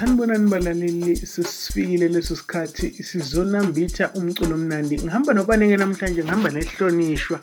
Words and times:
sanibonani 0.00 0.50
balaleli 0.50 1.16
sisifikile 1.16 2.08
leso 2.08 2.36
sikhathi 2.36 2.90
sizonambitha 3.10 4.04
umculo 4.14 4.54
omnandi 4.54 4.94
ngihamba 4.98 5.30
nobaneke 5.38 5.76
namhlanje 5.82 6.20
ngihamba 6.22 6.48
nehlonishwa 6.56 7.36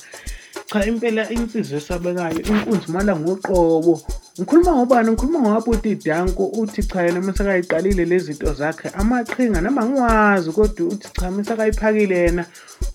cha 0.70 0.80
impela 0.89 1.23
insizo 1.36 1.73
esabekayo 1.82 2.41
inkunzi 2.52 2.88
mala 2.96 3.14
ngoqobo 3.21 3.93
ngikhuluma 4.39 4.71
ngobani 4.75 5.07
ngikhuluma 5.12 5.39
ngowabuti 5.43 5.89
danko 6.05 6.43
uthi 6.62 6.82
cha 6.91 7.00
yena 7.05 7.20
umasekayiqalile 7.23 8.04
le 8.09 8.18
zinto 8.25 8.48
zakhe 8.60 8.88
amaqhinga 9.02 9.60
noma 9.66 9.82
ngiwazi 9.88 10.50
kodwa 10.58 10.86
uthi 10.92 11.08
cha 11.16 11.30
umasekayiphakile 11.30 12.16
yena 12.24 12.44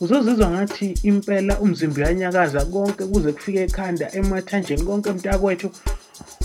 uzozizwa 0.02 0.48
ngathi 0.52 0.86
impela 1.10 1.52
umzimbi 1.64 1.98
uyanyakaza 2.02 2.60
konke 2.72 3.04
kuze 3.10 3.30
kufike 3.34 3.58
ekhanda 3.68 4.04
emathanjeni 4.18 4.82
konke 4.88 5.08
mntakwethu 5.14 5.68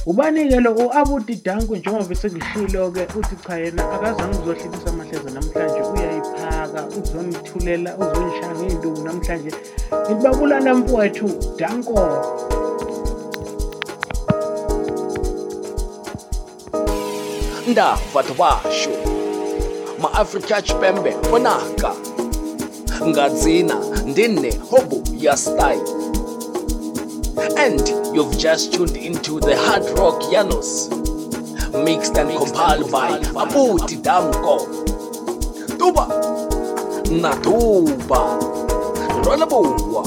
ubani-ke 0.05 0.59
lo 0.59 0.71
u-abuti 0.85 1.35
danku 1.45 1.75
njengoba 1.75 2.15
sengishilo-ke 2.15 3.03
uthi 3.19 3.35
cha 3.47 3.57
yena 3.57 3.83
akazange 3.95 4.37
uzohlikisa 4.43 4.89
amahleza 4.89 5.29
namhlanje 5.35 5.81
uyayiphaka 5.91 6.81
uzonithulela 6.99 7.91
uzonishaya 8.03 8.53
ngey'ntuku 8.59 9.01
namhlanje 9.07 9.51
ngitibabulana 10.05 10.75
mfowethu 10.79 11.25
danko 11.57 11.99
nda 17.69 17.87
vatho 18.13 18.33
vaxo 18.41 18.91
maafrika 20.01 20.55
xipembe 20.67 21.11
onaka 21.35 21.89
nga 23.07 23.25
dzina 23.37 23.75
ndine 24.09 24.49
hobu 24.69 24.97
ya 25.23 25.33
style 25.37 25.85
And 27.59 27.87
you've 28.15 28.37
just 28.37 28.71
tuned 28.71 28.95
into 28.95 29.39
the 29.39 29.57
Hard 29.57 29.81
Rock 29.97 30.21
Llanos, 30.31 30.89
mixed 31.83 32.15
and 32.15 32.29
compiled 32.29 32.91
by 32.91 33.09
Abu 33.17 33.79
Tidamko. 33.79 34.85
Tuba, 35.79 36.05
Natuba, 37.09 38.21
Ranabuwa. 39.25 40.05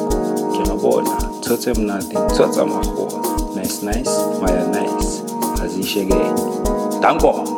ngiyabona 0.56 1.16
thotha 1.40 1.72
emnandi 1.72 2.18
thotha 2.36 2.62
amahora 2.68 3.16
nice 3.56 3.80
nice 3.88 4.12
maya 4.44 4.68
nice 4.76 5.24
azisheke 5.64 6.20
danko 7.00 7.55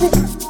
you. 0.00 0.41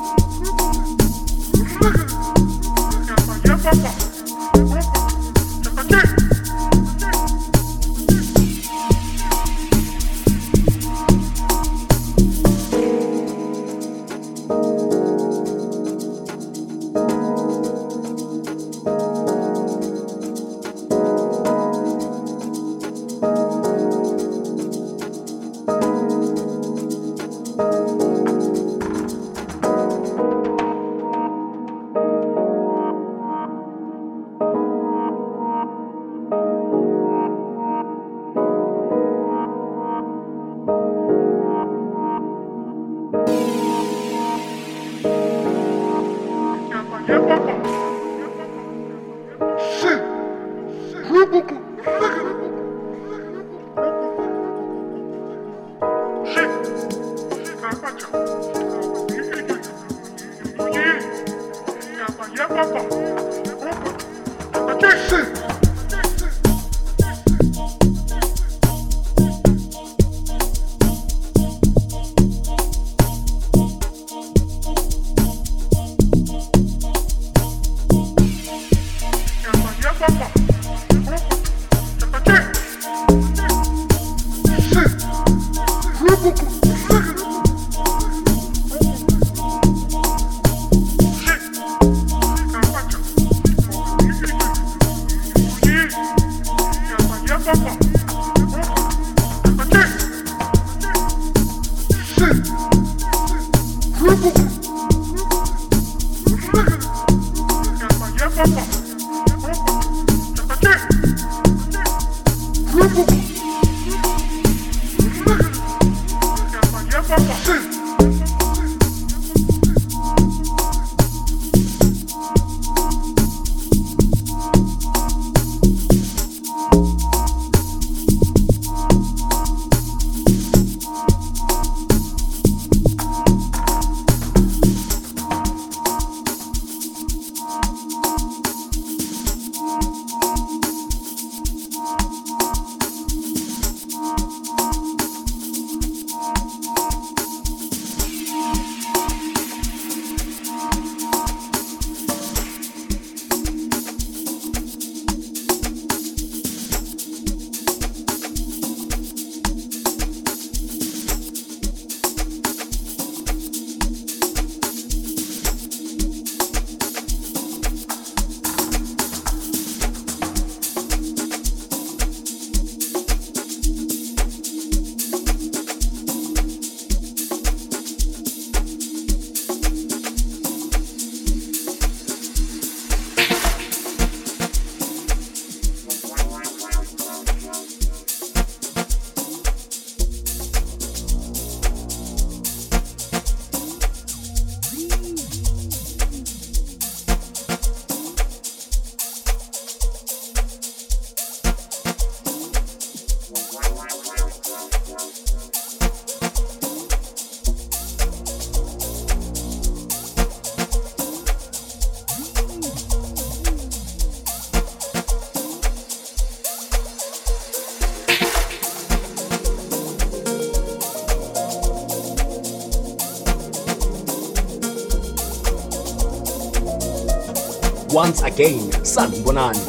once 228.08 228.20
again, 228.22 228.58
San 228.84 229.08
Bonani. 229.24 229.60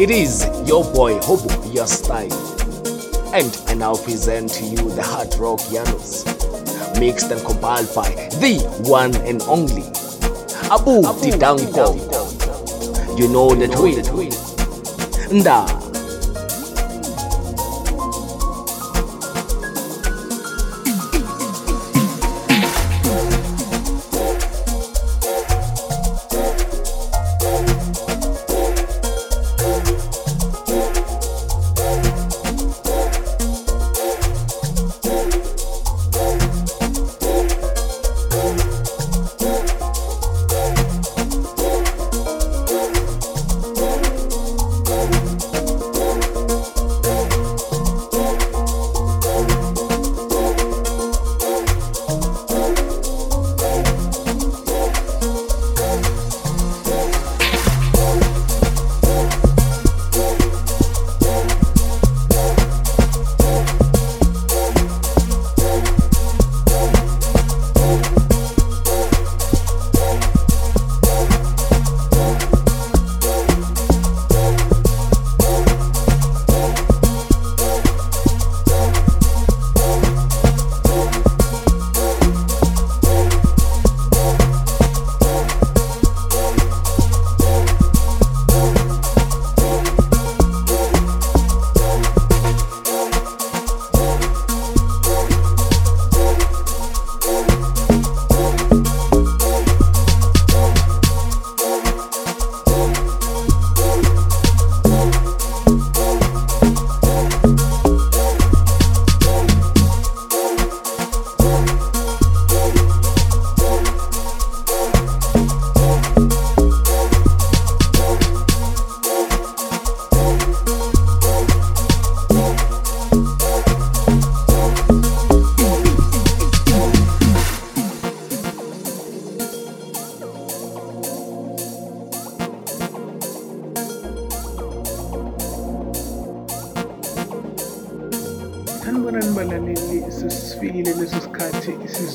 It 0.00 0.10
is 0.10 0.46
your 0.66 0.90
boy 0.94 1.18
Hobo 1.18 1.52
Your 1.70 1.86
Style. 1.86 2.32
And 3.34 3.60
I 3.66 3.74
now 3.74 3.94
present 3.94 4.48
to 4.54 4.64
you 4.64 4.78
the 4.94 5.02
Hard 5.02 5.34
Rock 5.34 5.60
Yanos, 5.70 6.24
mixed 6.98 7.30
and 7.30 7.44
compiled 7.44 7.94
by 7.94 8.08
the 8.40 8.56
one 8.88 9.14
and 9.28 9.42
only 9.42 9.82
Abu 10.74 11.02
Didanko. 11.20 13.18
You 13.18 13.28
know 13.28 13.54
the 13.54 13.68
tweet. 13.68 14.32
Nda 15.28 15.81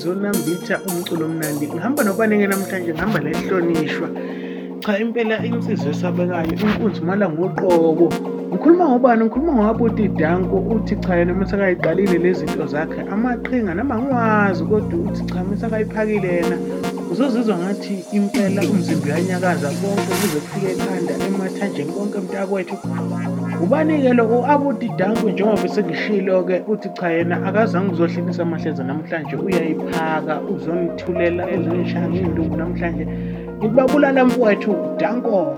ngizonambitha 0.08 0.76
umculo 0.90 1.26
omnandi 1.30 1.66
ngihamba 1.68 2.02
nobaningi 2.08 2.48
namhlanje 2.52 2.88
ngihamba 2.94 3.20
lenhlonishwa 3.26 4.08
cha 4.84 4.92
impela 5.04 5.36
insizo 5.50 5.88
esabekayo 5.94 6.54
inkunzi 6.64 7.02
mala 7.08 7.26
ngoqobo 7.34 8.08
ngikhuluma 8.50 8.86
ngobani 8.90 9.22
ngikhuluma 9.26 9.52
ngobabuti 9.56 10.04
danko 10.20 10.58
uthi 10.74 10.94
cha 11.04 11.14
yena 11.20 11.32
uma 11.36 11.46
sekayiqalile 11.52 12.16
le 12.24 12.32
zinto 12.40 12.66
zakhe 12.74 13.00
amaqhinga 13.14 13.72
nama 13.80 13.94
ngiwazi 14.00 14.62
kodwa 14.70 14.96
uthi 15.08 15.22
cha 15.30 15.40
uma 15.44 15.54
sekayiphakile 15.62 16.28
yena 16.40 16.56
uzozizwa 17.12 17.56
ngathi 17.62 17.94
impela 18.18 18.62
umzimbi 18.72 19.08
uyanyakaza 19.12 19.70
konke 19.80 20.04
kuze 20.20 20.38
kufike 20.44 20.68
ekhanda 20.76 21.12
emathanjeni 21.28 21.92
konke 21.96 22.18
mntakwethu 22.24 22.76
ubani-ke 23.64 24.14
lo 24.18 24.24
u-abudi 24.38 24.88
danku 24.98 25.30
njengoba 25.30 25.68
sengishilo-ke 25.76 26.56
uthi 26.72 26.90
cha 26.94 27.10
yena 27.16 27.36
akazange 27.48 27.90
uzohlinisa 27.94 28.44
amahleza 28.44 28.84
namhlanje 28.84 29.36
uyayiphaka 29.36 30.34
uzonithulela 30.56 31.44
uzonishaya 31.60 32.08
inlungu 32.24 32.56
namhlanje 32.58 33.04
ngikubabulala 33.58 34.22
mfowethu 34.26 34.72
danko 35.02 35.58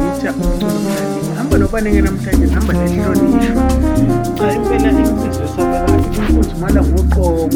ita 0.00 0.32
hamba 1.40 1.54
nobanengena 1.58 2.10
mutanje 2.14 2.46
hamba 2.54 2.72
nehlonisho 2.74 3.54
aimbela 4.46 4.88
ingu 4.90 5.29
umfundi 6.20 6.48
umala 6.56 6.80
ngoqoko 6.84 7.48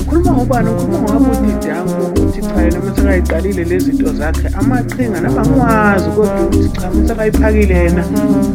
ukhuluma 0.00 0.30
ngobani 0.36 0.68
ukhuluma 0.70 0.98
ngobabudidi 1.04 1.66
yami 1.72 1.92
ukuthi 2.06 2.40
cha 2.46 2.60
yena 2.62 2.78
umuthi 2.80 3.00
akayiqalile 3.02 3.62
le 3.70 3.76
zinto 3.84 4.10
zakhe 4.20 4.46
amaqhinga 4.60 5.18
naba 5.24 5.42
ngiwazi 5.48 6.08
kodwa 6.16 6.34
ukuthi 6.44 6.68
cha 6.78 6.86
umuthi 6.90 7.12
akayiphakile 7.12 7.74
yena 7.84 8.02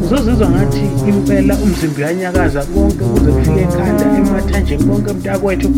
uzozizwa 0.02 0.48
ngathi 0.52 0.82
impela 1.10 1.54
umzimbi 1.64 2.00
uyanyakaza 2.02 2.60
konke 2.72 3.02
ukuze 3.04 3.30
kufike 3.36 3.60
ekhanda 3.66 4.04
emathanjeni 4.20 4.84
konke 4.88 5.10
mntakwethu 5.12 5.68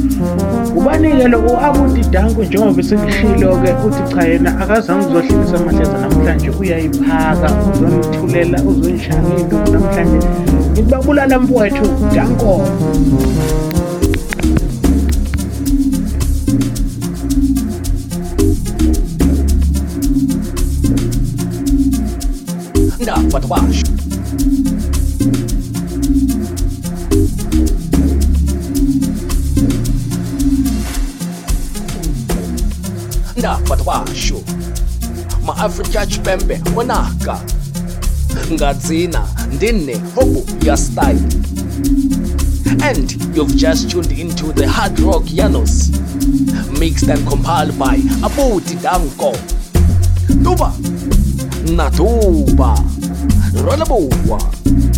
ubani-ke 0.79 1.27
lo 1.33 1.39
u-abudidanko 1.53 2.41
njengoba 2.45 2.83
sekushilo-ke 2.89 3.71
uthi 3.87 4.03
cha 4.13 4.23
yena 4.31 4.51
akazange 4.63 5.07
uzohlekisa 5.09 5.57
amadlaza 5.61 5.97
namhlanje 6.03 6.49
uyayiphaka 6.61 7.47
uzonithulela 7.73 8.59
uzonishanga 8.71 9.31
into 9.41 9.59
namhlanje 9.73 10.19
ngibabulala 10.73 11.39
mpowethu 11.39 11.87
danko 12.15 12.53
thank 13.11 13.65
you 13.65 13.70
baixo. 23.51 23.83
Ndapa 33.37 33.77
twasho 33.77 34.43
maafrika 35.47 36.07
tshipembe 36.07 36.61
onaka 36.77 37.41
nga 38.53 38.75
dzina 38.75 39.23
ndine 39.53 39.99
hobu 40.15 40.45
ya 40.67 40.77
style 40.77 41.23
and 42.89 43.37
you've 43.37 43.57
just 43.57 43.91
tuned 43.91 44.13
into 44.13 44.53
the 44.53 44.67
hard 44.69 45.01
rock 45.01 45.25
yanos 45.35 45.91
mixed 46.79 47.09
and 47.11 47.27
compiled 47.29 47.77
by 47.79 47.99
Abu 48.27 48.61
danko 48.83 49.33
tuba 50.45 50.73
natuba 51.77 52.75
Run 53.55 53.83
a 53.83 53.85
board. 53.85 54.90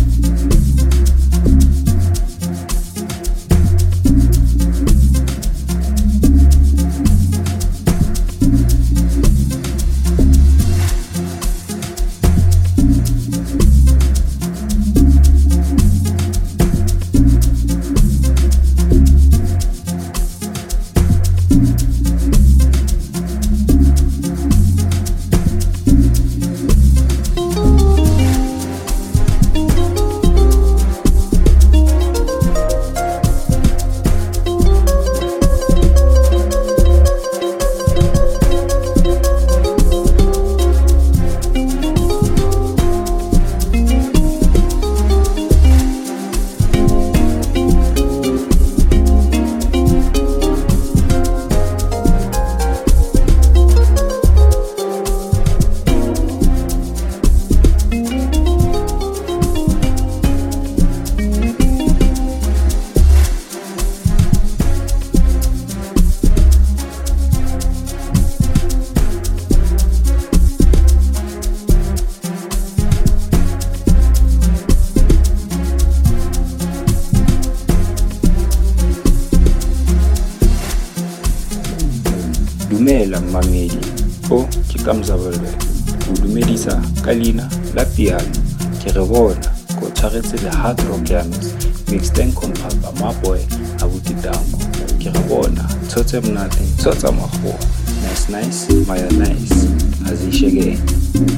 ka 87.13 87.19
leina 87.21 87.45
la 87.77 87.85
piano 87.93 88.33
ke 88.81 88.89
re 88.95 89.03
bona 89.05 89.45
ko 89.79 89.85
tshwaretse 89.97 90.33
le 90.43 90.49
hard 90.61 90.81
rock 90.89 91.05
yams 91.13 91.49
mixed 91.93 92.17
and 92.23 92.33
compact 92.39 92.73
ba 92.85 92.89
maboy 93.01 93.37
abuti 93.85 94.17
tango 94.17 94.57
ke 95.03 95.13
re 95.17 95.21
bona 95.31 95.61
tshotse 95.93 96.17
mnate 96.25 96.65
tshotsa 96.81 97.13
magoa 97.13 97.53
nice 98.01 98.25
nice 98.37 98.65
maya 98.91 99.05
nice 99.21 99.69
azishekele 100.09 100.73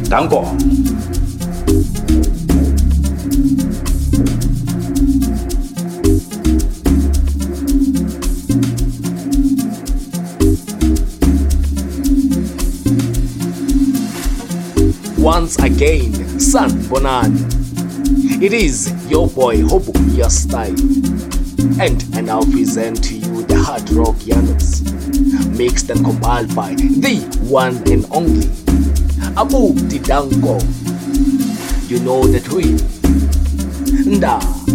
tango 0.09 0.43
once 15.45 15.57
again, 15.59 16.11
San 16.39 16.71
Bonan, 16.89 17.29
It 18.41 18.51
is 18.51 18.89
your 19.11 19.27
boy 19.29 19.61
Hobo 19.61 19.91
Your 20.15 20.31
Style, 20.31 20.73
and, 21.79 22.01
I'll 22.31 22.41
present 22.45 23.03
to 23.03 23.13
you 23.13 23.43
the 23.43 23.55
hard 23.63 23.87
rock 23.91 24.15
Yanos, 24.25 24.81
mixed 25.55 25.91
and 25.91 26.03
compiled 26.03 26.55
by 26.55 26.73
the 26.73 27.17
one 27.43 27.75
and 27.91 28.05
only 28.11 28.47
Abu 29.39 29.75
Didango. 29.87 30.59
You 31.91 31.99
know 31.99 32.25
the 32.25 32.39
tweet. 32.39 32.77
Nda. 34.15 34.65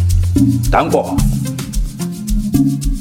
Tanko. 0.71 1.17
Thank 2.55 2.85
you. 2.87 2.94